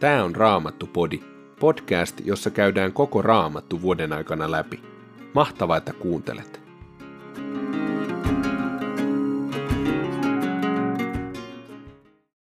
Tämä 0.00 0.24
on 0.24 0.36
Raamattu-podi, 0.36 1.20
podcast, 1.60 2.20
jossa 2.24 2.50
käydään 2.50 2.92
koko 2.92 3.22
Raamattu 3.22 3.82
vuoden 3.82 4.12
aikana 4.12 4.50
läpi. 4.50 4.82
Mahtavaa, 5.34 5.76
että 5.76 5.92
kuuntelet! 5.92 6.60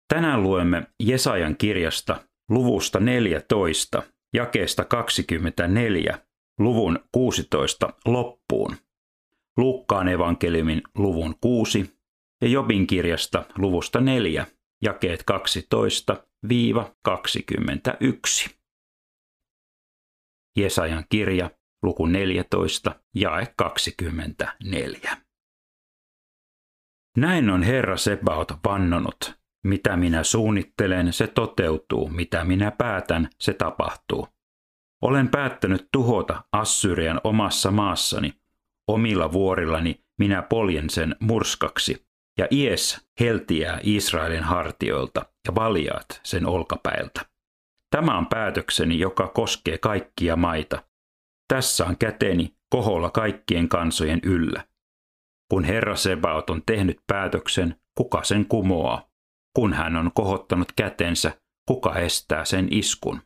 Tänään 0.08 0.42
luemme 0.42 0.86
Jesajan 1.00 1.56
kirjasta 1.56 2.16
luvusta 2.48 3.00
14, 3.00 4.02
jakeesta 4.34 4.84
24, 4.84 6.18
luvun 6.58 6.98
16 7.12 7.92
loppuun. 8.04 8.76
Luukkaan 9.56 10.08
evankeliumin 10.08 10.82
luvun 10.98 11.34
6 11.40 11.90
ja 12.42 12.48
Jobin 12.48 12.86
kirjasta 12.86 13.44
luvusta 13.58 14.00
4, 14.00 14.46
jakeet 14.82 15.22
12-21. 16.46 18.50
Jesajan 20.56 21.04
kirja, 21.08 21.50
luku 21.82 22.06
14, 22.06 23.00
jae 23.14 23.54
24. 23.56 25.16
Näin 27.16 27.50
on 27.50 27.62
Herra 27.62 27.96
Sebaot 27.96 28.52
vannonut. 28.64 29.38
Mitä 29.64 29.96
minä 29.96 30.22
suunnittelen, 30.22 31.12
se 31.12 31.26
toteutuu. 31.26 32.08
Mitä 32.08 32.44
minä 32.44 32.70
päätän, 32.70 33.30
se 33.40 33.54
tapahtuu. 33.54 34.28
Olen 35.02 35.28
päättänyt 35.28 35.88
tuhota 35.92 36.44
Assyrian 36.52 37.20
omassa 37.24 37.70
maassani. 37.70 38.34
Omilla 38.88 39.32
vuorillani 39.32 40.04
minä 40.18 40.42
poljen 40.42 40.90
sen 40.90 41.16
murskaksi 41.20 42.07
ja 42.38 42.46
Ies 42.50 43.08
heltiää 43.20 43.80
Israelin 43.82 44.42
hartioilta 44.42 45.26
ja 45.48 45.54
valjaat 45.54 46.20
sen 46.24 46.46
olkapäiltä. 46.46 47.26
Tämä 47.90 48.18
on 48.18 48.26
päätökseni, 48.26 48.98
joka 48.98 49.28
koskee 49.28 49.78
kaikkia 49.78 50.36
maita. 50.36 50.82
Tässä 51.48 51.86
on 51.86 51.98
käteni 51.98 52.54
koholla 52.70 53.10
kaikkien 53.10 53.68
kansojen 53.68 54.20
yllä. 54.22 54.64
Kun 55.50 55.64
Herra 55.64 55.96
Sebaot 55.96 56.50
on 56.50 56.62
tehnyt 56.66 56.98
päätöksen, 57.06 57.80
kuka 57.94 58.24
sen 58.24 58.46
kumoaa? 58.46 59.08
Kun 59.56 59.72
hän 59.72 59.96
on 59.96 60.10
kohottanut 60.14 60.72
kätensä, 60.76 61.40
kuka 61.68 61.94
estää 61.94 62.44
sen 62.44 62.68
iskun? 62.70 63.22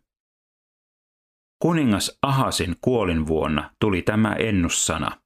Kuningas 1.63 2.19
Ahasin 2.23 2.77
kuolin 2.81 3.27
vuonna 3.27 3.71
tuli 3.81 4.03
tämä 4.03 4.33
ennussana. 4.33 5.21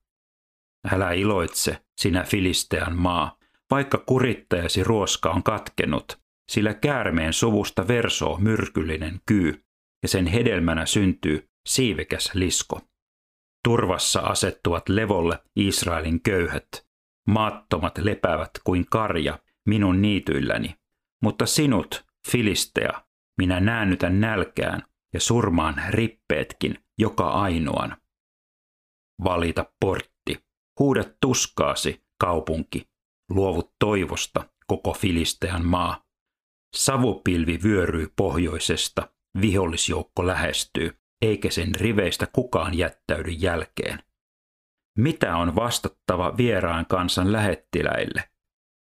Älä 0.93 1.13
iloitse, 1.13 1.85
sinä 2.01 2.23
Filistean 2.23 2.97
maa, 2.97 3.36
vaikka 3.71 3.99
kurittajasi 3.99 4.85
ruoska 4.85 5.31
on 5.31 5.43
katkenut, 5.43 6.19
sillä 6.51 6.75
käärmeen 6.75 7.33
suvusta 7.33 7.89
versoo 7.89 8.39
myrkyllinen 8.39 9.21
kyy, 9.27 9.65
ja 10.03 10.09
sen 10.09 10.27
hedelmänä 10.27 10.87
syntyy 10.87 11.49
siivekäs 11.69 12.31
lisko. 12.35 12.81
Turvassa 13.65 14.21
asettuvat 14.21 14.89
levolle 14.89 15.39
Israelin 15.57 16.23
köyhät. 16.23 16.69
Maattomat 17.29 17.99
lepäävät 17.99 18.51
kuin 18.65 18.87
karja 18.91 19.39
minun 19.67 20.03
niityilläni. 20.03 20.75
Mutta 21.23 21.47
sinut, 21.47 22.05
Filistea, 22.31 23.05
minä 23.39 23.61
näännytän 23.61 24.21
nälkään 24.21 24.83
ja 25.15 25.21
surmaan 25.21 25.83
rippeetkin 25.89 26.79
joka 26.99 27.29
ainoan. 27.31 27.97
Valita 29.25 29.73
portti, 29.81 30.39
huuda 30.79 31.05
tuskaasi, 31.21 32.05
kaupunki, 32.21 32.89
luovut 33.29 33.75
toivosta, 33.79 34.49
koko 34.67 34.93
Filistean 34.93 35.67
maa. 35.67 36.07
Savupilvi 36.77 37.59
vyöryy 37.63 38.13
pohjoisesta, 38.17 39.11
vihollisjoukko 39.41 40.27
lähestyy, 40.27 40.99
eikä 41.23 41.51
sen 41.51 41.75
riveistä 41.75 42.27
kukaan 42.27 42.79
jättäydy 42.79 43.31
jälkeen. 43.31 44.03
Mitä 44.99 45.37
on 45.37 45.57
vastattava 45.57 46.37
vieraan 46.37 46.87
kansan 46.87 47.33
lähettiläille? 47.33 48.31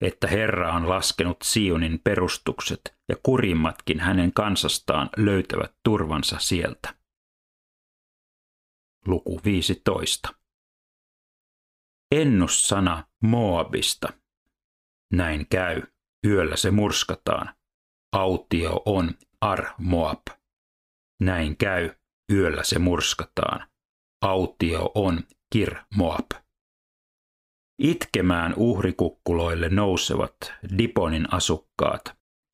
Että 0.00 0.26
Herra 0.26 0.74
on 0.74 0.88
laskenut 0.88 1.36
Sionin 1.42 2.00
perustukset 2.04 2.98
ja 3.08 3.16
kurimmatkin 3.22 4.00
hänen 4.00 4.32
kansastaan 4.32 5.10
löytävät 5.16 5.74
turvansa 5.84 6.38
sieltä. 6.38 6.94
Luku 9.06 9.40
15. 9.44 10.34
Ennussana 12.12 13.04
Moabista– 13.22 14.12
näin 15.12 15.46
käy. 15.50 15.82
Yöllä 16.26 16.56
se 16.56 16.70
murskataan. 16.70 17.54
Autio 18.12 18.82
on 18.86 19.10
Ar 19.40 19.66
Moab. 19.78 20.26
Näin 21.20 21.56
käy. 21.56 21.90
Yöllä 22.32 22.64
se 22.64 22.78
murskataan. 22.78 23.68
Autio 24.22 24.92
on 24.94 25.20
Kir 25.52 25.76
Moab. 25.96 26.30
Itkemään 27.78 28.54
uhrikukkuloille 28.56 29.68
nousevat 29.68 30.36
Diponin 30.78 31.34
asukkaat. 31.34 32.04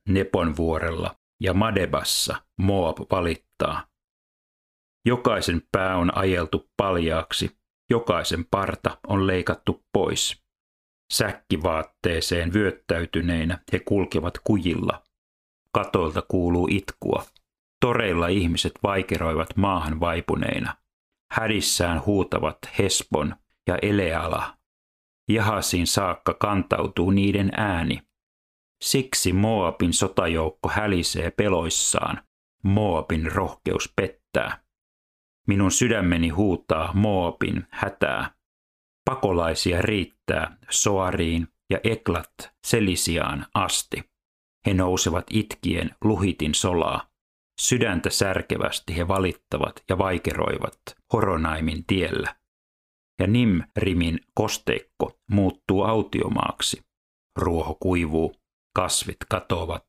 Nepon 0.09 0.57
vuorella 0.57 1.17
ja 1.41 1.55
Madebassa 1.55 2.43
Moab 2.59 2.99
valittaa. 3.11 3.87
Jokaisen 5.07 5.63
pää 5.73 5.97
on 5.97 6.17
ajeltu 6.17 6.71
paljaaksi, 6.77 7.59
jokaisen 7.91 8.45
parta 8.51 8.99
on 9.07 9.27
leikattu 9.27 9.85
pois. 9.93 10.48
Säkkivaatteeseen 11.13 12.53
vyöttäytyneinä 12.53 13.59
he 13.73 13.79
kulkevat 13.79 14.35
kujilla. 14.45 15.03
Katoilta 15.73 16.23
kuuluu 16.23 16.69
itkua. 16.71 17.25
Toreilla 17.81 18.29
ihmiset 18.29 18.73
vaikeroivat 18.83 19.57
maahan 19.57 20.01
vaipuneina. 20.01 20.77
Hädissään 21.33 22.07
huutavat 22.07 22.59
Hesbon 22.79 23.37
ja 23.67 23.79
Eleala. 23.83 24.57
Jahasiin 25.29 25.87
saakka 25.87 26.35
kantautuu 26.35 27.11
niiden 27.11 27.51
ääni. 27.57 28.03
Siksi 28.83 29.33
Moabin 29.33 29.93
sotajoukko 29.93 30.69
hälisee 30.69 31.31
peloissaan. 31.31 32.23
Moabin 32.63 33.33
rohkeus 33.33 33.93
pettää. 33.97 34.63
Minun 35.49 35.71
sydämeni 35.71 36.29
huutaa 36.29 36.93
Moabin 36.95 37.67
hätää. 37.71 38.38
Pakolaisia 39.09 39.83
riittää 39.83 40.57
Soariin 40.71 41.49
ja 41.71 41.79
Eklat 41.85 42.51
Selisiaan 42.67 43.47
asti. 43.55 44.03
He 44.67 44.75
nousevat 44.75 45.27
itkien 45.31 45.91
luhitin 46.05 46.55
solaa. 46.55 47.11
Sydäntä 47.61 48.11
särkevästi 48.11 48.97
he 48.97 49.09
valittavat 49.09 49.85
ja 49.89 49.99
vaikeroivat 49.99 50.79
Horonaimin 51.13 51.85
tiellä. 51.87 52.37
Ja 53.21 53.27
Nimrimin 53.27 54.21
kosteikko 54.35 55.19
muuttuu 55.31 55.83
autiomaaksi. 55.83 56.83
Ruoho 57.37 57.77
kuivuu, 57.81 58.35
kasvit 58.77 59.19
katoavat, 59.31 59.87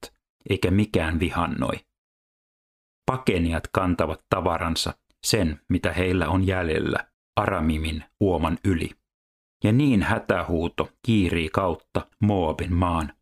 eikä 0.50 0.72
mikään 0.72 1.20
vihannoi. 1.20 1.76
Pakenijat 3.06 3.68
kantavat 3.72 4.26
tavaransa, 4.30 4.94
sen 5.24 5.62
mitä 5.70 5.94
heillä 5.94 6.28
on 6.28 6.48
jäljellä, 6.48 7.08
Aramimin 7.36 8.04
uoman 8.20 8.58
yli. 8.66 9.00
Ja 9.64 9.72
niin 9.72 10.04
hätähuuto 10.04 10.90
kiirii 11.06 11.50
kautta 11.50 12.08
Moabin 12.20 12.74
maan. 12.74 13.14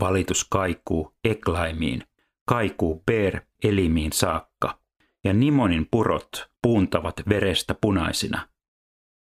Valitus 0.00 0.44
kaikuu 0.44 1.14
Eklaimiin, 1.24 2.02
kaikuu 2.48 3.02
Ber 3.06 3.40
elimiin 3.64 4.12
saakka, 4.12 4.78
ja 5.24 5.32
Nimonin 5.32 5.88
purot 5.90 6.50
puuntavat 6.62 7.14
verestä 7.28 7.74
punaisina. 7.80 8.48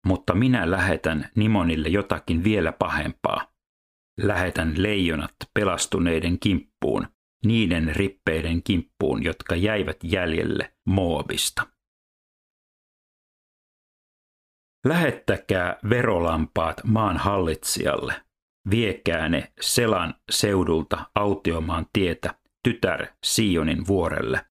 Mutta 0.06 0.34
minä 0.34 0.70
lähetän 0.70 1.28
Nimonille 1.34 1.88
jotakin 1.88 2.44
vielä 2.44 2.72
pahempaa. 2.72 3.52
Lähetän 4.20 4.74
leijonat 4.76 5.34
pelastuneiden 5.54 6.38
kimppuun, 6.38 7.06
niiden 7.46 7.96
rippeiden 7.96 8.62
kimppuun, 8.62 9.24
jotka 9.24 9.56
jäivät 9.56 9.96
jäljelle 10.04 10.74
Moabista. 10.86 11.66
Lähettäkää 14.86 15.78
verolampaat 15.90 16.80
maan 16.84 17.16
hallitsijalle. 17.16 18.14
Viekää 18.70 19.28
ne 19.28 19.52
Selan 19.60 20.14
seudulta 20.30 21.10
autiomaan 21.14 21.86
tietä 21.92 22.34
tytär 22.62 23.06
Sionin 23.24 23.86
vuorelle. 23.86 24.46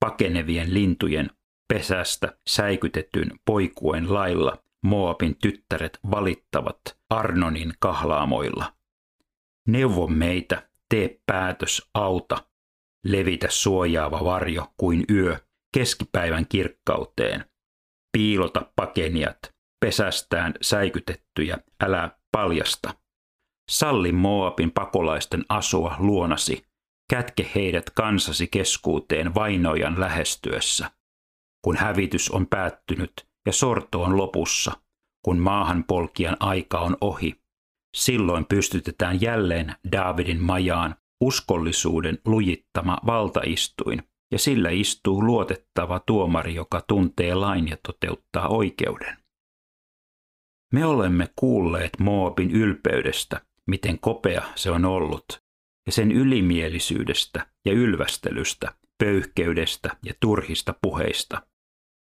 Pakenevien 0.00 0.74
lintujen 0.74 1.30
pesästä 1.68 2.38
säikytetyn 2.48 3.30
poikuen 3.44 4.14
lailla 4.14 4.62
Moabin 4.84 5.36
tyttäret 5.42 5.98
valittavat 6.10 6.80
Arnonin 7.10 7.72
kahlaamoilla. 7.78 8.72
Neuvo 9.68 10.06
meitä, 10.06 10.68
tee 10.88 11.20
päätös, 11.26 11.90
auta, 11.94 12.46
levitä 13.04 13.46
suojaava 13.50 14.24
varjo 14.24 14.72
kuin 14.76 15.04
yö 15.10 15.36
keskipäivän 15.74 16.46
kirkkauteen– 16.48 17.44
piilota 18.16 18.66
pakenijat, 18.76 19.38
pesästään 19.84 20.54
säikytettyjä, 20.62 21.58
älä 21.84 22.10
paljasta. 22.32 22.94
Salli 23.70 24.12
Moabin 24.12 24.70
pakolaisten 24.70 25.44
asua 25.48 25.96
luonasi, 25.98 26.64
kätke 27.10 27.50
heidät 27.54 27.90
kansasi 27.90 28.46
keskuuteen 28.46 29.34
vainojan 29.34 30.00
lähestyessä. 30.00 30.90
Kun 31.64 31.76
hävitys 31.76 32.30
on 32.30 32.46
päättynyt 32.46 33.12
ja 33.46 33.52
sorto 33.52 34.02
on 34.02 34.16
lopussa, 34.16 34.72
kun 35.24 35.38
maahanpolkijan 35.38 36.36
aika 36.40 36.78
on 36.78 36.96
ohi, 37.00 37.40
silloin 37.96 38.46
pystytetään 38.46 39.20
jälleen 39.20 39.74
Davidin 39.92 40.40
majaan 40.40 40.94
uskollisuuden 41.20 42.18
lujittama 42.24 42.98
valtaistuin, 43.06 44.02
ja 44.32 44.38
sillä 44.38 44.70
istuu 44.70 45.24
luotettava 45.24 46.00
tuomari, 46.06 46.54
joka 46.54 46.84
tuntee 46.88 47.34
lain 47.34 47.68
ja 47.68 47.76
toteuttaa 47.86 48.48
oikeuden. 48.48 49.16
Me 50.72 50.86
olemme 50.86 51.28
kuulleet 51.36 51.90
Moabin 51.98 52.50
ylpeydestä, 52.50 53.40
miten 53.66 53.98
kopea 53.98 54.42
se 54.54 54.70
on 54.70 54.84
ollut, 54.84 55.42
ja 55.86 55.92
sen 55.92 56.12
ylimielisyydestä 56.12 57.46
ja 57.64 57.72
ylvästelystä, 57.72 58.74
pöyhkeydestä 58.98 59.96
ja 60.04 60.14
turhista 60.20 60.74
puheista. 60.82 61.42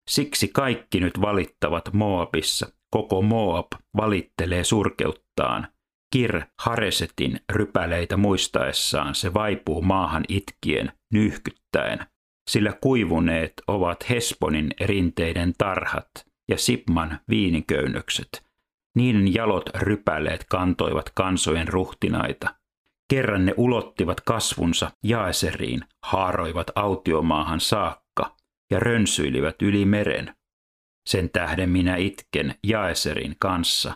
Siksi 0.09 0.49
kaikki 0.49 1.01
nyt 1.01 1.21
valittavat 1.21 1.93
Moabissa, 1.93 2.73
koko 2.91 3.23
Moab 3.23 3.67
valittelee 3.97 4.65
surkeuttaan. 4.65 5.69
Kir 6.13 6.43
Haresetin 6.59 7.41
rypäleitä 7.53 8.17
muistaessaan 8.17 9.15
se 9.15 9.35
vaipuu 9.35 9.83
maahan 9.83 10.25
itkien, 10.29 10.93
nyhkyttäen, 11.13 12.07
sillä 12.51 12.73
kuivuneet 12.81 13.53
ovat 13.67 14.11
Hesponin 14.11 14.71
rinteiden 14.81 15.53
tarhat 15.59 16.11
ja 16.49 16.59
Sipman 16.59 17.21
viiniköynnökset. 17.29 18.45
Niiden 18.97 19.35
jalot 19.35 19.71
rypäleet 19.75 20.45
kantoivat 20.51 21.11
kansojen 21.15 21.69
ruhtinaita. 21.69 22.55
Kerran 23.11 23.47
ne 23.47 23.55
ulottivat 23.57 24.21
kasvunsa 24.21 24.91
Jaeseriin, 25.05 25.81
haaroivat 26.03 26.71
autiomaahan 26.75 27.61
saakka 27.61 28.37
ja 28.71 28.81
rönsyilivät 28.81 29.63
yli 29.63 29.85
meren. 29.85 30.35
Sen 31.09 31.31
tähden 31.31 31.71
minä 31.71 31.97
itken 31.97 32.55
Jaeserin 32.67 33.37
kanssa, 33.39 33.95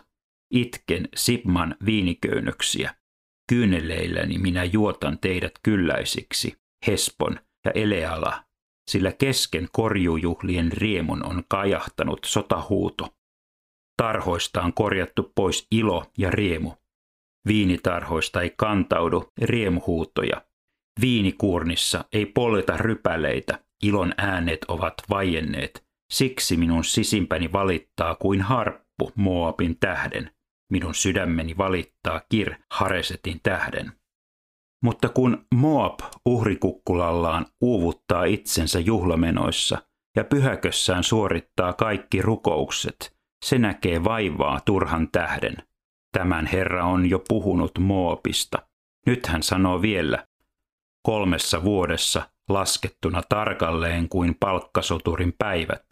itken 0.53 1.09
Sipman 1.15 1.75
viiniköynnöksiä. 1.85 2.95
Kyyneleilläni 3.49 4.37
minä 4.37 4.63
juotan 4.63 5.19
teidät 5.19 5.51
kylläisiksi, 5.63 6.57
Hespon 6.87 7.39
ja 7.65 7.71
Eleala, 7.75 8.43
sillä 8.89 9.11
kesken 9.11 9.67
korjujuhlien 9.71 10.71
riemun 10.71 11.25
on 11.25 11.43
kajahtanut 11.47 12.19
sotahuuto. 12.25 13.13
Tarhoista 13.97 14.61
on 14.61 14.73
korjattu 14.73 15.31
pois 15.35 15.67
ilo 15.71 16.05
ja 16.17 16.31
riemu. 16.31 16.71
Viinitarhoista 17.47 18.41
ei 18.41 18.53
kantaudu 18.57 19.31
riemuhuutoja. 19.41 20.45
Viinikuurnissa 21.01 22.05
ei 22.13 22.25
polleta 22.25 22.77
rypäleitä, 22.77 23.59
ilon 23.83 24.13
äänet 24.17 24.63
ovat 24.67 24.93
vaienneet. 25.09 25.85
Siksi 26.13 26.57
minun 26.57 26.83
sisimpäni 26.83 27.51
valittaa 27.51 28.15
kuin 28.15 28.41
harppu 28.41 29.11
Moabin 29.15 29.77
tähden. 29.79 30.31
Minun 30.73 30.95
sydämeni 30.95 31.57
valittaa 31.57 32.21
Kir 32.29 32.55
Haresetin 32.71 33.39
tähden. 33.43 33.91
Mutta 34.83 35.09
kun 35.09 35.45
Moab 35.55 35.99
uhrikukkulallaan 36.25 37.45
uuvuttaa 37.61 38.23
itsensä 38.23 38.79
juhlamenoissa 38.79 39.77
ja 40.17 40.23
pyhäkössään 40.23 41.03
suorittaa 41.03 41.73
kaikki 41.73 42.21
rukoukset, 42.21 43.17
se 43.45 43.57
näkee 43.57 44.03
vaivaa 44.03 44.59
turhan 44.65 45.11
tähden. 45.11 45.57
Tämän 46.11 46.45
Herra 46.45 46.85
on 46.85 47.09
jo 47.09 47.19
puhunut 47.27 47.79
Moabista. 47.79 48.57
Nyt 49.05 49.27
hän 49.27 49.43
sanoo 49.43 49.81
vielä, 49.81 50.27
kolmessa 51.03 51.63
vuodessa 51.63 52.29
laskettuna 52.49 53.21
tarkalleen 53.29 54.09
kuin 54.09 54.35
palkkasoturin 54.39 55.33
päivät, 55.37 55.87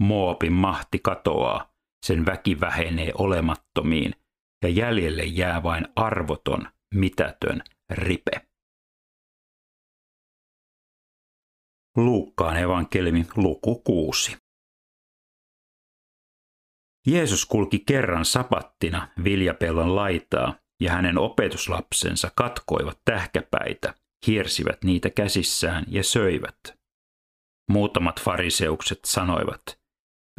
Moabin 0.00 0.52
mahti 0.52 0.98
katoaa, 0.98 1.68
sen 2.06 2.26
väki 2.26 2.60
vähenee 2.60 3.12
olemattomiin, 3.18 4.14
ja 4.64 4.70
jäljelle 4.70 5.24
jää 5.24 5.62
vain 5.62 5.88
arvoton, 5.96 6.68
mitätön 6.94 7.62
ripe. 7.90 8.30
Luukkaan 11.96 12.56
evankeliumi 12.56 13.26
luku 13.36 13.82
6. 13.84 14.36
Jeesus 17.06 17.46
kulki 17.46 17.78
kerran 17.78 18.24
sapattina 18.24 19.08
viljapellon 19.24 19.96
laitaa 19.96 20.54
ja 20.80 20.92
hänen 20.92 21.18
opetuslapsensa 21.18 22.30
katkoivat 22.36 22.98
tähkäpäitä, 23.04 23.94
hiersivät 24.26 24.84
niitä 24.84 25.10
käsissään 25.10 25.84
ja 25.88 26.04
söivät. 26.04 26.58
Muutamat 27.70 28.20
fariseukset 28.20 28.98
sanoivat, 29.04 29.62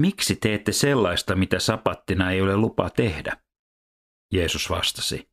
miksi 0.02 0.36
teette 0.36 0.72
sellaista, 0.72 1.36
mitä 1.36 1.60
sapattina 1.60 2.32
ei 2.32 2.42
ole 2.42 2.58
lupa 2.58 2.90
tehdä? 2.90 3.45
Jeesus 4.36 4.70
vastasi, 4.70 5.30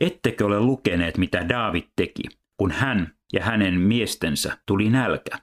ettekö 0.00 0.46
ole 0.46 0.60
lukeneet, 0.60 1.18
mitä 1.18 1.48
Daavid 1.48 1.84
teki, 1.96 2.22
kun 2.56 2.70
hän 2.70 3.14
ja 3.32 3.44
hänen 3.44 3.80
miestensä 3.80 4.58
tuli 4.66 4.90
nälkä? 4.90 5.38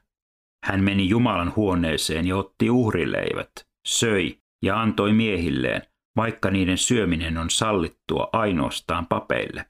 Hän 0.66 0.84
meni 0.84 1.10
Jumalan 1.10 1.56
huoneeseen 1.56 2.28
ja 2.28 2.38
otti 2.38 2.70
uhrileivät, 2.70 3.52
söi 3.88 4.42
ja 4.64 4.82
antoi 4.82 5.14
miehilleen, 5.14 5.82
vaikka 6.16 6.52
niiden 6.52 6.78
syöminen 6.78 7.38
on 7.38 7.50
sallittua 7.50 8.30
ainoastaan 8.34 9.08
papeille. 9.08 9.66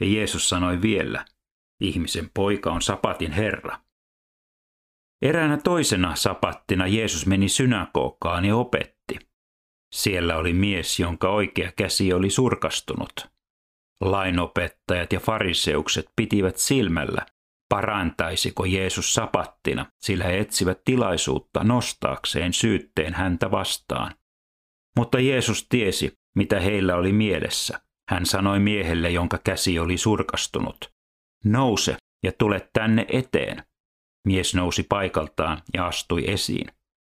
Ja 0.00 0.06
Jeesus 0.06 0.48
sanoi 0.48 0.82
vielä, 0.82 1.24
ihmisen 1.80 2.30
poika 2.34 2.72
on 2.72 2.82
sapatin 2.82 3.32
Herra. 3.32 3.80
Eräänä 5.22 5.56
toisena 5.56 6.14
sapattina 6.14 6.86
Jeesus 6.86 7.26
meni 7.26 7.48
synagogaan 7.48 8.44
ja 8.44 8.56
opetti. 8.56 8.93
Siellä 9.94 10.36
oli 10.36 10.52
mies, 10.52 11.00
jonka 11.00 11.28
oikea 11.28 11.72
käsi 11.76 12.12
oli 12.12 12.30
surkastunut. 12.30 13.12
Lainopettajat 14.00 15.12
ja 15.12 15.20
fariseukset 15.20 16.06
pitivät 16.16 16.56
silmällä, 16.56 17.26
parantaisiko 17.68 18.64
Jeesus 18.64 19.14
sapattina, 19.14 19.86
sillä 20.02 20.24
he 20.24 20.38
etsivät 20.38 20.84
tilaisuutta 20.84 21.64
nostaakseen 21.64 22.52
syytteen 22.52 23.14
häntä 23.14 23.50
vastaan. 23.50 24.14
Mutta 24.96 25.20
Jeesus 25.20 25.66
tiesi, 25.68 26.18
mitä 26.36 26.60
heillä 26.60 26.96
oli 26.96 27.12
mielessä. 27.12 27.80
Hän 28.08 28.26
sanoi 28.26 28.60
miehelle, 28.60 29.10
jonka 29.10 29.38
käsi 29.44 29.78
oli 29.78 29.96
surkastunut, 29.96 30.92
nouse 31.44 31.96
ja 32.24 32.32
tule 32.32 32.68
tänne 32.72 33.06
eteen. 33.08 33.64
Mies 34.26 34.54
nousi 34.54 34.82
paikaltaan 34.82 35.62
ja 35.74 35.86
astui 35.86 36.30
esiin. 36.30 36.66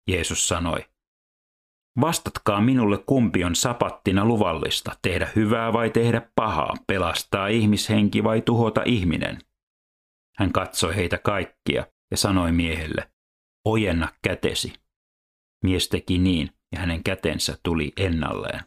Jeesus 0.08 0.48
sanoi, 0.48 0.84
Vastatkaa 2.00 2.60
minulle 2.60 2.98
kumpi 2.98 3.44
on 3.44 3.54
sapattina 3.54 4.24
luvallista, 4.24 4.92
tehdä 5.02 5.28
hyvää 5.36 5.72
vai 5.72 5.90
tehdä 5.90 6.30
pahaa, 6.34 6.74
pelastaa 6.86 7.48
ihmishenki 7.48 8.24
vai 8.24 8.40
tuhota 8.42 8.82
ihminen. 8.86 9.38
Hän 10.38 10.52
katsoi 10.52 10.96
heitä 10.96 11.18
kaikkia 11.18 11.86
ja 12.10 12.16
sanoi 12.16 12.52
miehelle, 12.52 13.10
ojenna 13.64 14.08
kätesi. 14.22 14.72
Mies 15.64 15.88
teki 15.88 16.18
niin 16.18 16.50
ja 16.72 16.80
hänen 16.80 17.04
kätensä 17.04 17.58
tuli 17.62 17.92
ennalleen. 17.96 18.60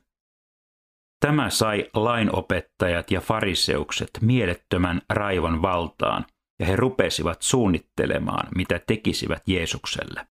Tämä 1.20 1.50
sai 1.50 1.90
lainopettajat 1.94 3.12
ja 3.12 3.22
fariseukset 3.22 4.10
mielettömän 4.22 5.02
raivon 5.10 5.62
valtaan, 5.62 6.26
ja 6.60 6.66
he 6.66 6.76
rupesivat 6.76 7.42
suunnittelemaan, 7.42 8.48
mitä 8.56 8.80
tekisivät 8.88 9.44
Jeesukselle. 9.48 10.28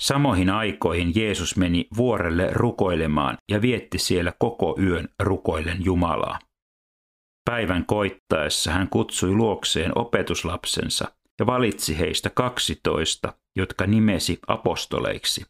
Samoihin 0.00 0.50
aikoihin 0.50 1.12
Jeesus 1.14 1.56
meni 1.56 1.88
vuorelle 1.96 2.48
rukoilemaan 2.52 3.36
ja 3.50 3.62
vietti 3.62 3.98
siellä 3.98 4.32
koko 4.38 4.76
yön 4.82 5.08
rukoillen 5.22 5.84
Jumalaa. 5.84 6.38
Päivän 7.50 7.86
koittaessa 7.86 8.72
hän 8.72 8.88
kutsui 8.88 9.30
luokseen 9.30 9.98
opetuslapsensa 9.98 11.12
ja 11.40 11.46
valitsi 11.46 11.98
heistä 11.98 12.30
kaksitoista, 12.30 13.32
jotka 13.56 13.86
nimesi 13.86 14.38
apostoleiksi. 14.46 15.46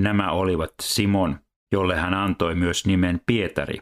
Nämä 0.00 0.30
olivat 0.30 0.72
Simon, 0.82 1.38
jolle 1.72 1.96
hän 1.96 2.14
antoi 2.14 2.54
myös 2.54 2.86
nimen 2.86 3.20
Pietari, 3.26 3.78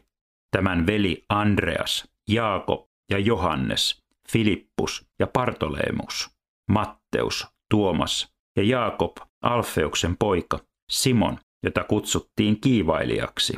tämän 0.57 0.87
veli 0.87 1.25
Andreas, 1.29 2.09
Jaakob 2.29 2.87
ja 3.11 3.19
Johannes, 3.19 4.03
Filippus 4.33 5.07
ja 5.19 5.27
Partoleemus, 5.27 6.31
Matteus, 6.71 7.47
Tuomas 7.71 8.33
ja 8.57 8.63
Jaakob, 8.63 9.17
Alfeuksen 9.43 10.17
poika, 10.17 10.59
Simon, 10.91 11.39
jota 11.65 11.85
kutsuttiin 11.85 12.61
kiivailijaksi, 12.61 13.57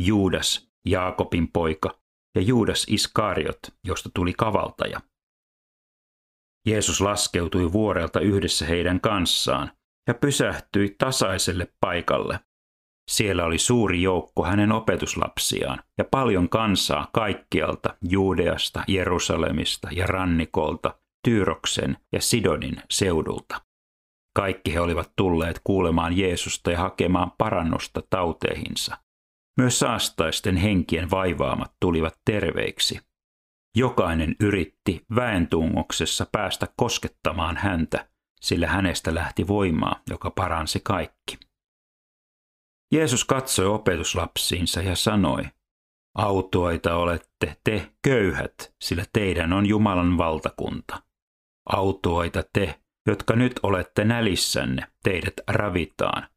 Juudas, 0.00 0.70
Jaakobin 0.86 1.48
poika 1.52 2.00
ja 2.34 2.40
Juudas 2.40 2.86
Iskariot, 2.88 3.58
josta 3.84 4.10
tuli 4.14 4.32
kavaltaja. 4.32 5.00
Jeesus 6.66 7.00
laskeutui 7.00 7.72
vuorelta 7.72 8.20
yhdessä 8.20 8.66
heidän 8.66 9.00
kanssaan 9.00 9.72
ja 10.08 10.14
pysähtyi 10.14 10.94
tasaiselle 10.98 11.68
paikalle. 11.80 12.40
Siellä 13.10 13.44
oli 13.44 13.58
suuri 13.58 14.02
joukko 14.02 14.44
hänen 14.44 14.72
opetuslapsiaan 14.72 15.82
ja 15.98 16.04
paljon 16.04 16.48
kansaa 16.48 17.08
kaikkialta 17.12 17.96
Juudeasta, 18.08 18.84
Jerusalemista 18.88 19.88
ja 19.92 20.06
rannikolta, 20.06 20.98
Tyyroksen 21.24 21.96
ja 22.12 22.20
Sidonin 22.20 22.82
seudulta. 22.90 23.69
Kaikki 24.36 24.74
he 24.74 24.80
olivat 24.80 25.12
tulleet 25.16 25.60
kuulemaan 25.64 26.16
Jeesusta 26.16 26.70
ja 26.70 26.78
hakemaan 26.78 27.32
parannusta 27.38 28.02
tauteihinsa. 28.10 28.98
Myös 29.56 29.78
saastaisten 29.78 30.56
henkien 30.56 31.10
vaivaamat 31.10 31.72
tulivat 31.80 32.18
terveiksi. 32.24 33.00
Jokainen 33.76 34.36
yritti 34.40 35.04
väentungoksessa 35.14 36.26
päästä 36.32 36.66
koskettamaan 36.76 37.56
häntä, 37.56 38.08
sillä 38.40 38.66
hänestä 38.66 39.14
lähti 39.14 39.48
voimaa, 39.48 40.00
joka 40.10 40.30
paransi 40.30 40.80
kaikki. 40.84 41.38
Jeesus 42.94 43.24
katsoi 43.24 43.66
opetuslapsiinsa 43.66 44.82
ja 44.82 44.96
sanoi, 44.96 45.44
Autoita 46.14 46.96
olette 46.96 47.56
te 47.64 47.92
köyhät, 48.02 48.74
sillä 48.82 49.04
teidän 49.12 49.52
on 49.52 49.66
Jumalan 49.66 50.18
valtakunta. 50.18 51.02
Autoita 51.72 52.42
te, 52.52 52.79
jotka 53.06 53.36
nyt 53.36 53.60
olette 53.62 54.04
nälissänne, 54.04 54.86
teidät 55.02 55.34
ravitaan. 55.48 56.28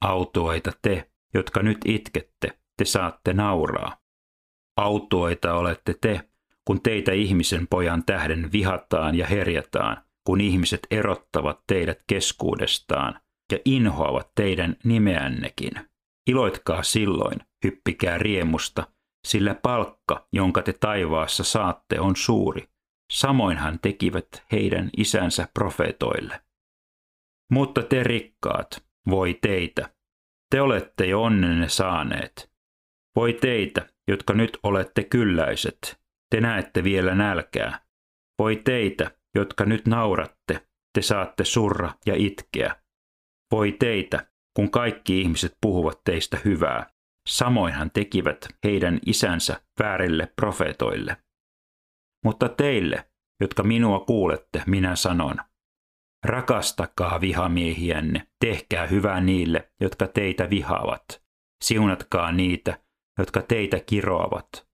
Autoita 0.00 0.72
te, 0.82 1.10
jotka 1.34 1.62
nyt 1.62 1.78
itkette, 1.84 2.58
te 2.76 2.84
saatte 2.84 3.32
nauraa. 3.32 3.96
Autoita 4.76 5.54
olette 5.54 5.94
te, 6.00 6.30
kun 6.64 6.82
teitä 6.82 7.12
ihmisen 7.12 7.68
pojan 7.68 8.04
tähden 8.04 8.52
vihataan 8.52 9.14
ja 9.14 9.26
herjataan, 9.26 10.04
kun 10.24 10.40
ihmiset 10.40 10.86
erottavat 10.90 11.60
teidät 11.66 11.98
keskuudestaan 12.06 13.20
ja 13.52 13.58
inhoavat 13.64 14.30
teidän 14.34 14.76
nimeännekin. 14.84 15.72
Iloitkaa 16.26 16.82
silloin, 16.82 17.38
hyppikää 17.64 18.18
riemusta, 18.18 18.86
sillä 19.26 19.54
palkka, 19.54 20.26
jonka 20.32 20.62
te 20.62 20.72
taivaassa 20.72 21.44
saatte, 21.44 22.00
on 22.00 22.16
suuri. 22.16 22.68
Samoin 23.10 23.56
hän 23.56 23.78
tekivät 23.82 24.44
heidän 24.52 24.90
isänsä 24.96 25.48
profeetoille. 25.54 26.40
Mutta 27.52 27.82
te 27.82 28.02
rikkaat, 28.02 28.84
voi 29.10 29.38
teitä, 29.42 29.94
te 30.50 30.60
olette 30.60 31.06
jo 31.06 31.22
onnenne 31.22 31.68
saaneet. 31.68 32.50
Voi 33.16 33.32
teitä, 33.32 33.88
jotka 34.08 34.34
nyt 34.34 34.58
olette 34.62 35.04
kylläiset, 35.04 36.00
te 36.30 36.40
näette 36.40 36.84
vielä 36.84 37.14
nälkää. 37.14 37.80
Voi 38.38 38.56
teitä, 38.56 39.10
jotka 39.34 39.64
nyt 39.64 39.86
nauratte, 39.86 40.66
te 40.94 41.02
saatte 41.02 41.44
surra 41.44 41.94
ja 42.06 42.14
itkeä. 42.16 42.76
Voi 43.52 43.72
teitä, 43.72 44.26
kun 44.56 44.70
kaikki 44.70 45.20
ihmiset 45.20 45.56
puhuvat 45.60 46.04
teistä 46.04 46.38
hyvää, 46.44 46.86
samoin 47.28 47.74
hän 47.74 47.90
tekivät 47.90 48.48
heidän 48.64 48.98
isänsä 49.06 49.60
väärille 49.78 50.32
profeetoille. 50.36 51.16
Mutta 52.24 52.48
teille, 52.48 53.10
jotka 53.40 53.62
minua 53.62 54.00
kuulette, 54.00 54.62
minä 54.66 54.96
sanon, 54.96 55.36
rakastakaa 56.24 57.20
vihamiehiänne, 57.20 58.26
tehkää 58.40 58.86
hyvää 58.86 59.20
niille, 59.20 59.72
jotka 59.80 60.06
teitä 60.06 60.50
vihaavat. 60.50 61.22
Siunatkaa 61.64 62.32
niitä, 62.32 62.78
jotka 63.18 63.42
teitä 63.42 63.80
kiroavat. 63.80 64.68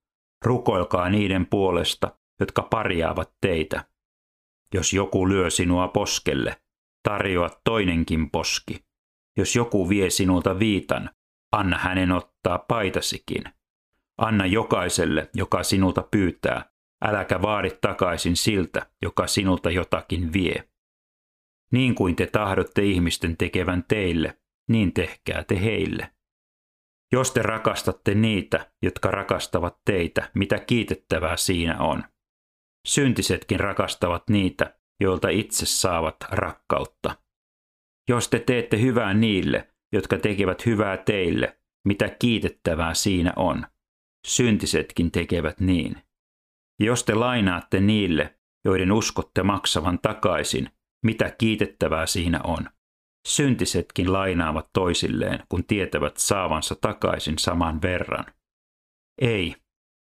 Rukoilkaa 0.44 1.08
niiden 1.08 1.46
puolesta, 1.46 2.18
jotka 2.40 2.62
parjaavat 2.62 3.32
teitä. 3.40 3.84
Jos 4.74 4.92
joku 4.92 5.28
lyö 5.28 5.50
sinua 5.50 5.88
poskelle, 5.88 6.56
tarjoa 7.02 7.50
toinenkin 7.64 8.30
poski. 8.30 8.84
Jos 9.36 9.56
joku 9.56 9.88
vie 9.88 10.10
sinulta 10.10 10.58
viitan, 10.58 11.10
anna 11.52 11.78
hänen 11.78 12.12
ottaa 12.12 12.58
paitasikin. 12.58 13.44
Anna 14.18 14.46
jokaiselle, 14.46 15.30
joka 15.34 15.62
sinulta 15.62 16.02
pyytää, 16.10 16.70
äläkä 17.04 17.42
vaadi 17.42 17.70
takaisin 17.80 18.36
siltä, 18.36 18.86
joka 19.02 19.26
sinulta 19.26 19.70
jotakin 19.70 20.32
vie. 20.32 20.68
Niin 21.72 21.94
kuin 21.94 22.16
te 22.16 22.26
tahdotte 22.26 22.82
ihmisten 22.82 23.36
tekevän 23.36 23.84
teille, 23.88 24.38
niin 24.68 24.92
tehkää 24.92 25.44
te 25.44 25.60
heille. 25.60 26.10
Jos 27.12 27.30
te 27.30 27.42
rakastatte 27.42 28.14
niitä, 28.14 28.72
jotka 28.82 29.10
rakastavat 29.10 29.78
teitä, 29.84 30.30
mitä 30.34 30.58
kiitettävää 30.58 31.36
siinä 31.36 31.78
on. 31.78 32.04
Syntisetkin 32.86 33.60
rakastavat 33.60 34.22
niitä, 34.30 34.78
joilta 35.00 35.28
itse 35.28 35.66
saavat 35.66 36.16
rakkautta. 36.30 37.16
Jos 38.08 38.28
te 38.28 38.38
teette 38.38 38.80
hyvää 38.80 39.14
niille, 39.14 39.68
jotka 39.92 40.18
tekevät 40.18 40.66
hyvää 40.66 40.96
teille, 40.96 41.58
mitä 41.84 42.08
kiitettävää 42.08 42.94
siinä 42.94 43.32
on. 43.36 43.66
Syntisetkin 44.26 45.10
tekevät 45.10 45.60
niin. 45.60 46.05
Jos 46.80 47.04
te 47.04 47.14
lainaatte 47.14 47.80
niille, 47.80 48.38
joiden 48.64 48.92
uskotte 48.92 49.42
maksavan 49.42 49.98
takaisin, 49.98 50.70
mitä 51.04 51.30
kiitettävää 51.38 52.06
siinä 52.06 52.40
on. 52.44 52.70
Syntisetkin 53.28 54.12
lainaavat 54.12 54.68
toisilleen, 54.72 55.44
kun 55.48 55.64
tietävät 55.64 56.16
saavansa 56.16 56.74
takaisin 56.80 57.38
saman 57.38 57.82
verran. 57.82 58.24
Ei, 59.20 59.54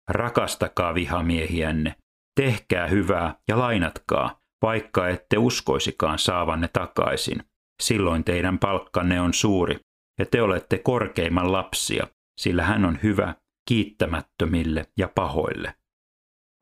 rakastakaa 0.09 0.95
vihamiehiänne, 0.95 1.95
tehkää 2.40 2.87
hyvää 2.87 3.35
ja 3.49 3.59
lainatkaa, 3.59 4.40
vaikka 4.62 5.09
ette 5.09 5.38
uskoisikaan 5.38 6.19
saavanne 6.19 6.69
takaisin. 6.69 7.45
Silloin 7.83 8.25
teidän 8.25 8.59
palkkanne 8.59 9.21
on 9.21 9.35
suuri, 9.35 9.81
ja 10.19 10.26
te 10.26 10.43
olette 10.43 10.79
korkeimman 10.79 11.52
lapsia, 11.52 12.07
sillä 12.40 12.62
hän 12.62 12.85
on 12.85 12.99
hyvä 13.02 13.35
kiittämättömille 13.69 14.87
ja 14.99 15.09
pahoille. 15.14 15.75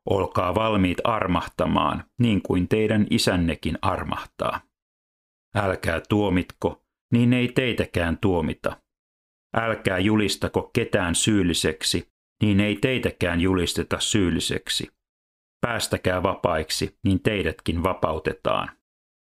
Olkaa 0.05 0.55
valmiit 0.55 0.97
armahtamaan, 1.03 2.03
niin 2.19 2.41
kuin 2.41 2.67
teidän 2.67 3.07
isännekin 3.09 3.77
armahtaa. 3.81 4.61
Älkää 5.55 6.01
tuomitko, 6.09 6.83
niin 7.13 7.33
ei 7.33 7.47
teitäkään 7.47 8.17
tuomita. 8.17 8.81
Älkää 9.55 9.99
julistako 9.99 10.69
ketään 10.73 11.15
syylliseksi, 11.15 12.09
niin 12.43 12.59
ei 12.59 12.75
teitäkään 12.75 13.41
julisteta 13.41 13.99
syylliseksi. 13.99 14.91
Päästäkää 15.61 16.23
vapaiksi, 16.23 16.97
niin 17.03 17.23
teidätkin 17.23 17.83
vapautetaan. 17.83 18.69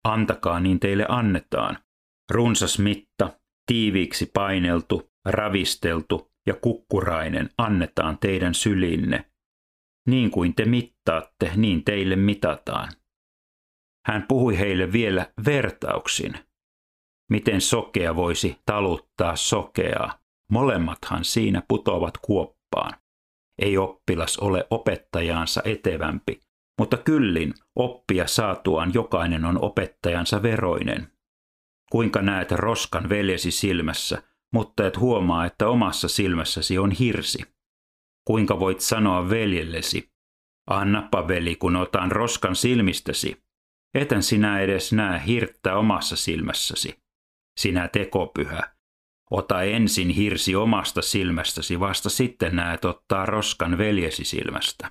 Antakaa, 0.04 0.60
niin 0.60 0.80
teille 0.80 1.06
annetaan. 1.08 1.78
Runsas 2.30 2.78
mitta, 2.78 3.30
tiiviiksi 3.66 4.30
paineltu, 4.34 5.10
ravisteltu 5.24 6.30
ja 6.46 6.54
kukkurainen 6.54 7.48
annetaan 7.58 8.18
teidän 8.18 8.54
sylinne. 8.54 9.29
Niin 10.10 10.30
kuin 10.30 10.54
te 10.54 10.64
mittaatte, 10.64 11.52
niin 11.56 11.84
teille 11.84 12.16
mitataan. 12.16 12.88
Hän 14.06 14.24
puhui 14.28 14.58
heille 14.58 14.92
vielä 14.92 15.32
vertauksin. 15.46 16.34
Miten 17.30 17.60
sokea 17.60 18.16
voisi 18.16 18.56
taluttaa 18.66 19.36
sokeaa? 19.36 20.18
Molemmathan 20.50 21.24
siinä 21.24 21.62
putoavat 21.68 22.18
kuoppaan. 22.18 22.92
Ei 23.62 23.78
oppilas 23.78 24.38
ole 24.38 24.66
opettajaansa 24.70 25.62
etevämpi, 25.64 26.40
mutta 26.78 26.96
kyllin 26.96 27.54
oppia 27.76 28.26
saatuaan 28.26 28.94
jokainen 28.94 29.44
on 29.44 29.64
opettajansa 29.64 30.42
veroinen. 30.42 31.12
Kuinka 31.90 32.22
näet 32.22 32.50
roskan 32.50 33.08
veljesi 33.08 33.50
silmässä, 33.50 34.22
mutta 34.54 34.86
et 34.86 34.98
huomaa, 34.98 35.46
että 35.46 35.68
omassa 35.68 36.08
silmässäsi 36.08 36.78
on 36.78 36.90
hirsi? 36.90 37.59
Kuinka 38.30 38.60
voit 38.60 38.80
sanoa 38.80 39.30
veljellesi, 39.30 40.10
annappa 40.66 41.28
veli, 41.28 41.56
kun 41.56 41.76
otan 41.76 42.12
roskan 42.12 42.56
silmistäsi, 42.56 43.42
etän 43.94 44.22
sinä 44.22 44.60
edes 44.60 44.92
näe 44.92 45.22
hirttä 45.26 45.76
omassa 45.76 46.16
silmässäsi. 46.16 46.98
Sinä 47.60 47.88
tekopyhä, 47.88 48.74
ota 49.30 49.62
ensin 49.62 50.10
hirsi 50.10 50.56
omasta 50.56 51.02
silmästäsi, 51.02 51.80
vasta 51.80 52.10
sitten 52.10 52.56
näet 52.56 52.84
ottaa 52.84 53.26
roskan 53.26 53.78
veljesi 53.78 54.24
silmästä. 54.24 54.90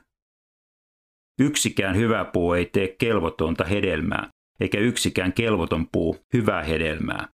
Yksikään 1.40 1.96
hyvä 1.96 2.26
puu 2.26 2.54
ei 2.54 2.66
tee 2.66 2.88
kelvotonta 2.88 3.64
hedelmää, 3.64 4.30
eikä 4.60 4.80
yksikään 4.80 5.34
kelvoton 5.34 5.88
puu 5.92 6.18
hyvää 6.34 6.64
hedelmää. 6.64 7.28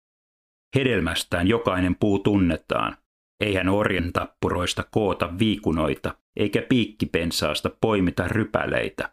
Hedelmästään 0.74 1.48
jokainen 1.48 1.96
puu 2.00 2.18
tunnetaan. 2.18 2.96
Eihän 3.40 3.68
orjen 3.68 4.12
tappuroista 4.12 4.84
koota 4.90 5.38
viikunoita, 5.38 6.14
eikä 6.36 6.62
piikkipensaasta 6.62 7.70
poimita 7.80 8.28
rypäleitä. 8.28 9.12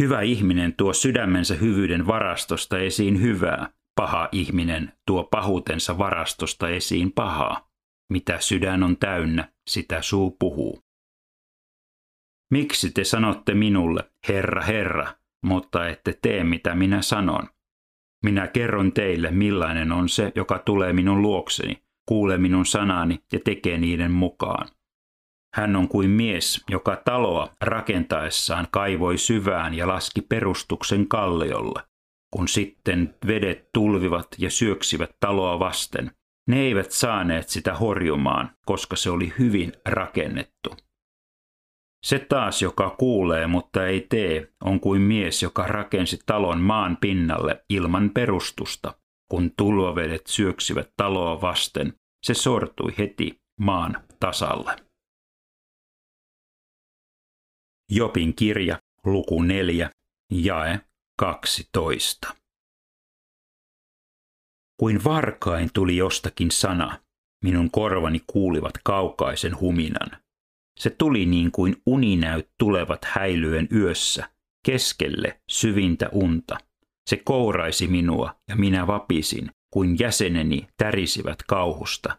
Hyvä 0.00 0.20
ihminen 0.20 0.74
tuo 0.74 0.92
sydämensä 0.92 1.54
hyvyyden 1.54 2.06
varastosta 2.06 2.78
esiin 2.78 3.22
hyvää, 3.22 3.68
paha 3.96 4.28
ihminen 4.32 4.92
tuo 5.06 5.24
pahuutensa 5.24 5.98
varastosta 5.98 6.68
esiin 6.68 7.12
pahaa. 7.12 7.70
Mitä 8.12 8.40
sydän 8.40 8.82
on 8.82 8.96
täynnä, 8.96 9.52
sitä 9.70 10.02
suu 10.02 10.36
puhuu. 10.38 10.84
Miksi 12.50 12.90
te 12.90 13.04
sanotte 13.04 13.54
minulle, 13.54 14.10
Herra, 14.28 14.62
Herra, 14.62 15.14
mutta 15.46 15.88
ette 15.88 16.18
tee 16.22 16.44
mitä 16.44 16.74
minä 16.74 17.02
sanon? 17.02 17.48
Minä 18.24 18.46
kerron 18.46 18.92
teille, 18.92 19.30
millainen 19.30 19.92
on 19.92 20.08
se, 20.08 20.32
joka 20.34 20.58
tulee 20.58 20.92
minun 20.92 21.22
luokseni, 21.22 21.83
kuulee 22.06 22.38
minun 22.38 22.66
sanani 22.66 23.18
ja 23.32 23.40
tekee 23.44 23.78
niiden 23.78 24.10
mukaan. 24.10 24.68
Hän 25.54 25.76
on 25.76 25.88
kuin 25.88 26.10
mies, 26.10 26.64
joka 26.70 27.02
taloa 27.04 27.48
rakentaessaan 27.60 28.66
kaivoi 28.70 29.18
syvään 29.18 29.74
ja 29.74 29.88
laski 29.88 30.20
perustuksen 30.20 31.08
kalliolle. 31.08 31.82
Kun 32.30 32.48
sitten 32.48 33.14
vedet 33.26 33.68
tulvivat 33.72 34.26
ja 34.38 34.50
syöksivät 34.50 35.16
taloa 35.20 35.58
vasten, 35.58 36.10
ne 36.48 36.60
eivät 36.60 36.90
saaneet 36.90 37.48
sitä 37.48 37.74
horjumaan, 37.74 38.50
koska 38.66 38.96
se 38.96 39.10
oli 39.10 39.32
hyvin 39.38 39.72
rakennettu. 39.88 40.76
Se 42.04 42.18
taas, 42.18 42.62
joka 42.62 42.90
kuulee, 42.98 43.46
mutta 43.46 43.86
ei 43.86 44.06
tee, 44.10 44.52
on 44.64 44.80
kuin 44.80 45.02
mies, 45.02 45.42
joka 45.42 45.66
rakensi 45.66 46.18
talon 46.26 46.60
maan 46.60 46.96
pinnalle 47.00 47.64
ilman 47.68 48.10
perustusta. 48.10 48.94
Kun 49.30 49.52
tulvavedet 49.56 50.26
syöksivät 50.26 50.90
taloa 50.96 51.40
vasten, 51.40 51.92
se 52.22 52.34
sortui 52.34 52.94
heti 52.98 53.40
maan 53.60 54.04
tasalle. 54.20 54.76
Jopin 57.90 58.34
kirja, 58.36 58.78
luku 59.04 59.42
4, 59.42 59.90
jae 60.32 60.80
12. 61.18 62.34
Kuin 64.80 65.04
varkain 65.04 65.70
tuli 65.72 65.96
jostakin 65.96 66.50
sana, 66.50 66.98
minun 67.44 67.70
korvani 67.70 68.20
kuulivat 68.26 68.72
kaukaisen 68.84 69.60
huminan. 69.60 70.10
Se 70.78 70.90
tuli 70.90 71.26
niin 71.26 71.52
kuin 71.52 71.82
uninäyt 71.86 72.50
tulevat 72.58 73.04
häilyen 73.04 73.68
yössä, 73.72 74.30
keskelle 74.66 75.40
syvintä 75.50 76.08
unta. 76.12 76.58
Se 77.10 77.16
kouraisi 77.16 77.86
minua 77.86 78.34
ja 78.48 78.56
minä 78.56 78.86
vapisin, 78.86 79.50
kuin 79.72 79.96
jäseneni 79.98 80.66
tärisivät 80.76 81.42
kauhusta. 81.48 82.18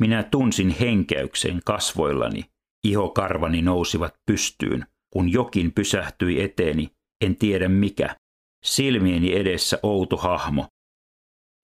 Minä 0.00 0.22
tunsin 0.22 0.76
henkäyksen 0.80 1.60
kasvoillani, 1.64 2.44
ihokarvani 2.84 3.62
nousivat 3.62 4.14
pystyyn, 4.26 4.86
kun 5.12 5.32
jokin 5.32 5.72
pysähtyi 5.72 6.42
eteeni, 6.42 6.90
en 7.24 7.36
tiedä 7.36 7.68
mikä. 7.68 8.16
Silmieni 8.64 9.36
edessä 9.36 9.78
outo 9.82 10.16
hahmo. 10.16 10.66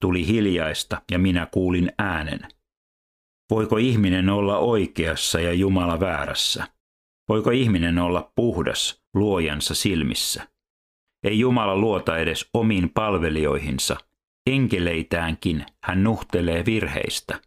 Tuli 0.00 0.26
hiljaista 0.26 1.02
ja 1.10 1.18
minä 1.18 1.46
kuulin 1.46 1.92
äänen. 1.98 2.40
Voiko 3.50 3.76
ihminen 3.76 4.28
olla 4.28 4.58
oikeassa 4.58 5.40
ja 5.40 5.52
Jumala 5.52 6.00
väärässä? 6.00 6.68
Voiko 7.28 7.50
ihminen 7.50 7.98
olla 7.98 8.32
puhdas 8.36 9.02
luojansa 9.14 9.74
silmissä? 9.74 10.53
Ei 11.24 11.38
Jumala 11.38 11.76
luota 11.76 12.18
edes 12.18 12.50
omiin 12.54 12.90
palvelijoihinsa. 12.90 13.96
Enkeleitäänkin 14.46 15.66
hän 15.82 16.04
nuhtelee 16.04 16.64
virheistä. 16.66 17.40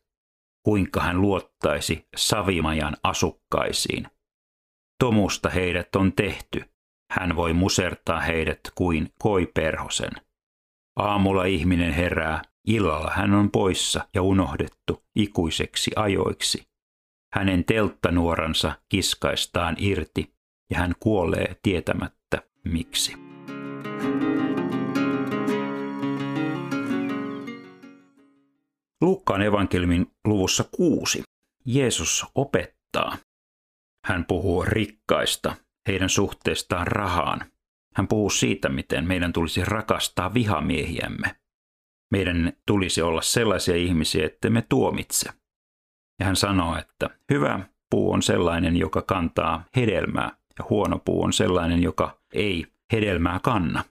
Kuinka 0.64 1.02
hän 1.02 1.22
luottaisi 1.22 2.08
Savimajan 2.16 2.98
asukkaisiin? 3.04 4.08
Tomusta 5.00 5.50
heidät 5.50 5.96
on 5.96 6.14
tehty. 6.14 6.64
Hän 7.12 7.36
voi 7.36 7.54
musertaa 7.54 8.20
heidät 8.20 8.60
kuin 8.76 9.14
koiperhosen. 9.20 10.12
Aamulla 10.96 11.46
ihminen 11.46 11.94
herää 11.94 12.42
Illalla 12.68 13.12
hän 13.16 13.34
on 13.34 13.52
poissa 13.52 14.08
ja 14.16 14.22
unohdettu 14.22 15.04
ikuiseksi 15.16 15.92
ajoiksi. 15.96 16.68
Hänen 17.34 17.66
telttanuoransa 17.66 18.72
kiskaistaan 18.90 19.76
irti 19.80 20.34
ja 20.72 20.78
hän 20.78 20.94
kuolee 21.00 21.56
tietämättä 21.64 22.42
miksi. 22.64 23.27
Luukkaan 29.02 29.42
evankelmin 29.42 30.12
luvussa 30.26 30.64
kuusi 30.76 31.24
Jeesus 31.66 32.26
opettaa. 32.36 33.18
Hän 34.06 34.26
puhuu 34.26 34.64
rikkaista, 34.64 35.56
heidän 35.88 36.10
suhteestaan 36.10 36.88
rahaan. 36.88 37.52
Hän 37.96 38.08
puhuu 38.08 38.30
siitä, 38.30 38.70
miten 38.70 39.08
meidän 39.08 39.34
tulisi 39.34 39.66
rakastaa 39.66 40.34
vihamiehiämme 40.34 41.36
meidän 42.12 42.54
tulisi 42.66 43.02
olla 43.02 43.22
sellaisia 43.22 43.76
ihmisiä, 43.76 44.26
että 44.26 44.50
me 44.50 44.62
tuomitse. 44.70 45.30
Ja 46.20 46.26
hän 46.26 46.36
sanoo, 46.36 46.78
että 46.78 47.10
hyvä 47.32 47.60
puu 47.90 48.12
on 48.12 48.22
sellainen, 48.22 48.78
joka 48.78 49.02
kantaa 49.02 49.66
hedelmää, 49.76 50.38
ja 50.60 50.66
huono 50.70 51.00
puu 51.00 51.24
on 51.24 51.34
sellainen, 51.34 51.84
joka 51.84 52.22
ei 52.34 52.66
hedelmää 52.94 53.40
kanna. 53.44 53.84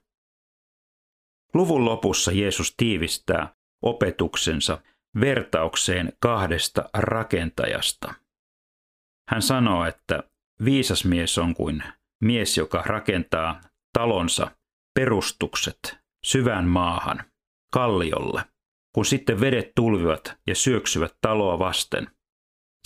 Luvun 1.54 1.85
lopussa 1.85 2.33
Jeesus 2.33 2.74
tiivistää 2.76 3.54
opetuksensa 3.83 4.78
vertaukseen 5.20 6.12
kahdesta 6.20 6.90
rakentajasta. 6.94 8.14
Hän 9.31 9.42
sanoo, 9.42 9.85
että 9.85 10.22
viisas 10.64 11.05
mies 11.05 11.38
on 11.38 11.55
kuin 11.55 11.83
mies, 12.22 12.57
joka 12.57 12.83
rakentaa 12.87 13.61
talonsa 13.98 14.50
perustukset 14.94 15.98
syvään 16.24 16.68
maahan– 16.68 17.24
kalliolle, 17.76 18.44
kun 18.94 19.05
sitten 19.05 19.40
vedet 19.40 19.72
tulvivat 19.74 20.37
ja 20.46 20.55
syöksyvät 20.55 21.16
taloa 21.20 21.59
vasten. 21.59 22.11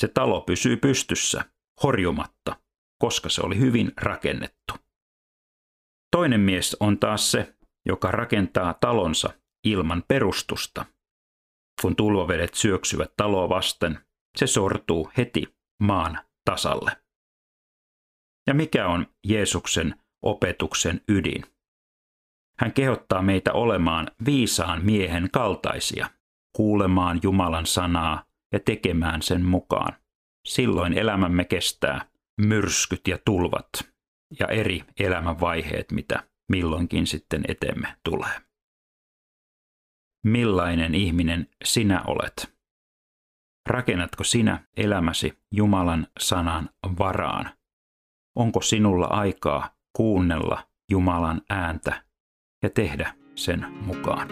Se 0.01 0.09
talo 0.09 0.41
pysyy 0.41 0.77
pystyssä, 0.77 1.45
horjumatta, 1.83 2.57
koska 2.99 3.29
se 3.29 3.41
oli 3.41 3.59
hyvin 3.59 3.93
rakennettu. 3.97 4.75
Toinen 6.17 6.41
mies 6.41 6.77
on 6.81 6.99
taas 6.99 7.31
se, 7.31 7.55
joka 7.87 8.11
rakentaa 8.11 8.75
talonsa 8.75 9.31
ilman 9.65 10.05
perustusta. 10.09 10.87
Kun 11.83 11.97
tulvavedet 11.97 12.55
syöksyvät 12.55 13.13
taloa 13.17 13.49
vasten, 13.49 13.99
se 14.37 14.47
sortuu 14.47 15.11
heti 15.17 15.57
maan 15.83 16.19
tasalle. 16.45 16.97
Ja 18.47 18.55
mikä 18.55 18.89
on 18.89 19.07
Jeesuksen 19.27 19.95
opetuksen 20.23 21.01
ydin? 21.09 21.45
Hän 22.59 22.73
kehottaa 22.73 23.23
meitä 23.23 23.53
olemaan 23.53 24.11
viisaan 24.25 24.85
miehen 24.85 25.29
kaltaisia, 25.33 26.11
kuulemaan 26.57 27.21
Jumalan 27.23 27.67
sanaa 27.67 28.25
ja 28.53 28.61
tekemään 28.61 29.23
sen 29.23 29.45
mukaan. 29.45 29.97
Silloin 30.49 30.93
elämämme 30.93 31.45
kestää 31.45 32.09
myrskyt 32.41 33.09
ja 33.09 33.19
tulvat 33.25 33.69
ja 34.41 34.47
eri 34.47 34.85
elämänvaiheet, 34.99 35.93
mitä 35.93 36.29
milloinkin 36.49 37.07
sitten 37.07 37.43
etemme 37.49 37.97
tulee. 38.05 38.50
Millainen 40.25 40.95
ihminen 40.95 41.49
sinä 41.65 42.03
olet? 42.07 42.55
Rakennatko 43.69 44.25
sinä 44.25 44.65
elämäsi 44.77 45.39
Jumalan 45.53 46.07
sanan 46.19 46.71
varaan? 46.99 47.51
Onko 48.37 48.61
sinulla 48.63 49.07
aikaa 49.07 49.75
kuunnella 49.93 50.67
Jumalan 50.91 51.43
ääntä 51.51 52.03
ja 52.63 52.71
tehdä 52.71 53.15
sen 53.35 53.67
mukaan. 53.87 54.29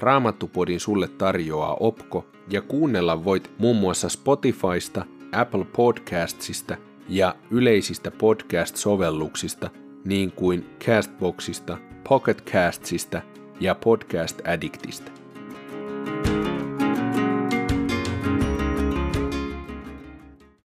Raamattupodin 0.00 0.80
sulle 0.80 1.08
tarjoaa 1.08 1.76
Opko 1.80 2.26
ja 2.50 2.62
kuunnella 2.62 3.24
voit 3.24 3.52
muun 3.58 3.76
muassa 3.76 4.08
Spotifysta, 4.08 5.06
Apple 5.32 5.64
Podcastsista 5.64 6.76
ja 7.08 7.34
yleisistä 7.50 8.10
podcast-sovelluksista 8.10 9.70
niin 10.04 10.32
kuin 10.32 10.76
Castboxista, 10.84 11.78
Pocketcastsista 12.08 13.22
ja 13.60 13.74
Podcast 13.74 14.40
Addictista. 14.48 15.25